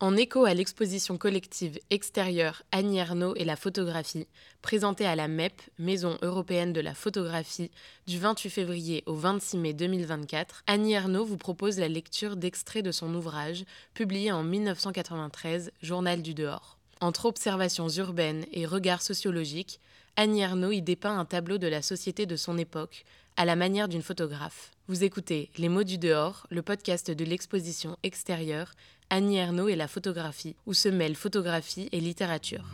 [0.00, 4.26] En écho à l'exposition collective extérieure Annie Ernaux et la photographie,
[4.60, 7.70] présentée à la MEP, Maison européenne de la photographie,
[8.08, 12.90] du 28 février au 26 mai 2024, Annie Ernaux vous propose la lecture d'extraits de
[12.90, 16.76] son ouvrage, publié en 1993, Journal du dehors.
[17.00, 19.78] Entre observations urbaines et regards sociologiques,
[20.16, 23.04] Annie Ernaux y dépeint un tableau de la société de son époque,
[23.36, 24.70] à la manière d'une photographe.
[24.86, 28.74] Vous écoutez Les mots du dehors, le podcast de l'exposition extérieure
[29.14, 32.72] Annie Ernaux et la photographie, où se mêlent photographie et littérature.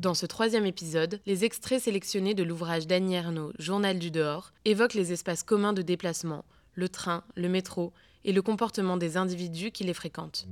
[0.00, 4.94] Dans ce troisième épisode, les extraits sélectionnés de l'ouvrage d'Annie Ernaux, Journal du dehors, évoquent
[4.94, 7.92] les espaces communs de déplacement, le train, le métro
[8.24, 10.48] et le comportement des individus qui les fréquentent.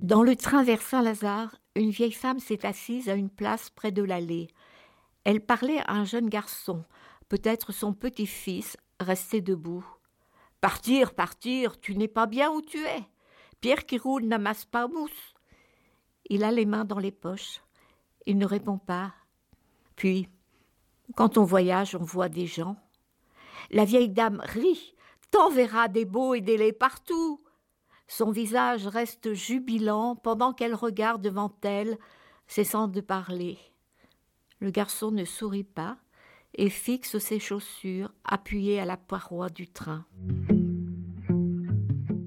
[0.00, 4.04] Dans le train vers Saint-Lazare, une vieille femme s'est assise à une place près de
[4.04, 4.46] l'allée.
[5.24, 6.84] Elle parlait à un jeune garçon,
[7.28, 9.84] peut-être son petit-fils, resté debout.
[10.60, 13.04] Partir, partir, tu n'es pas bien où tu es.
[13.60, 15.34] Pierre qui roule n'amasse pas mousse.
[16.26, 17.60] Il a les mains dans les poches.
[18.26, 19.14] Il ne répond pas.
[19.96, 20.28] Puis,
[21.16, 22.76] quand on voyage, on voit des gens.
[23.70, 24.94] La vieille dame rit.
[25.30, 27.42] T'enverras des beaux et des laits partout.
[28.08, 31.96] Son visage reste jubilant pendant qu'elle regarde devant elle,
[32.48, 33.58] cessant de parler.
[34.58, 35.96] Le garçon ne sourit pas
[36.54, 40.04] et fixe ses chaussures appuyées à la paroi du train.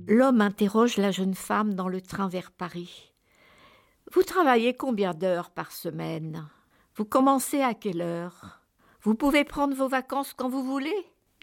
[0.08, 3.14] L'homme interroge la jeune femme dans le train vers Paris.
[4.12, 6.48] Vous travaillez combien d'heures par semaine?
[6.96, 8.62] Vous commencez à quelle heure?
[9.02, 10.96] Vous pouvez prendre vos vacances quand vous voulez?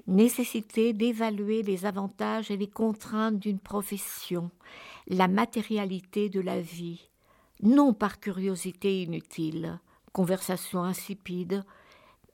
[0.07, 4.51] Nécessité d'évaluer les avantages et les contraintes d'une profession,
[5.09, 7.11] la matérialité de la vie,
[7.63, 9.81] non par curiosité inutile,
[10.13, 11.65] conversation insipide,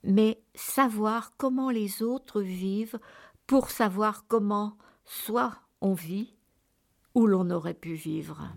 [0.05, 2.99] mais savoir comment les autres vivent
[3.47, 6.35] pour savoir comment soit on vit
[7.15, 8.53] ou l'on aurait pu vivre.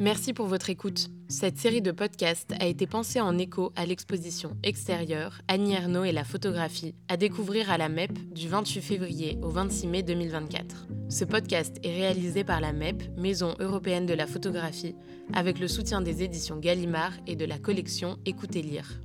[0.00, 1.10] Merci pour votre écoute.
[1.28, 6.10] Cette série de podcasts a été pensée en écho à l'exposition extérieure Annie Ernaux et
[6.10, 10.86] la photographie, à découvrir à la MEP du 28 février au 26 mai 2024.
[11.10, 14.96] Ce podcast est réalisé par la MEP, Maison européenne de la photographie,
[15.34, 19.02] avec le soutien des éditions Gallimard et de la collection Écoutez lire.